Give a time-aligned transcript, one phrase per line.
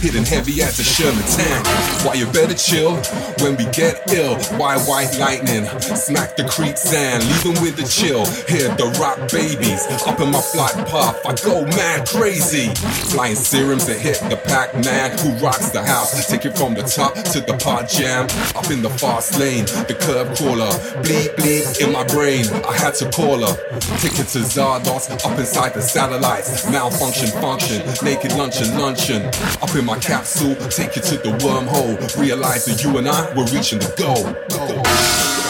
[0.00, 1.66] hitting heavy as a Sherman tank.
[2.04, 2.96] Why you better chill
[3.44, 4.36] when we get ill?
[4.56, 5.64] Why white lightning?
[5.94, 8.24] Smack the creek sand, leaving with the chill.
[8.48, 11.20] Hear the rock babies up in my flight path.
[11.26, 12.72] I go mad crazy.
[13.12, 16.28] Flying serums that hit the pack man who rocks the house.
[16.28, 18.24] Take it from the top to the pod jam.
[18.56, 20.72] Up in the fast lane, the curb crawler.
[21.02, 22.46] Bleed, bleed in my brain.
[22.64, 23.54] I had to call her.
[24.00, 26.68] Take it to Zardos, up inside the satellites.
[26.70, 27.84] Malfunction, function.
[28.02, 29.22] Naked luncheon, luncheon.
[29.60, 32.20] Up in my capsule, take you to the wormhole.
[32.20, 35.49] Realize that you and I were reaching the goal.